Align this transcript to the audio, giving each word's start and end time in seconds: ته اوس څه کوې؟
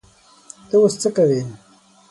ته 0.67 0.75
اوس 0.79 0.93
څه 1.01 1.09
کوې؟ 1.15 1.41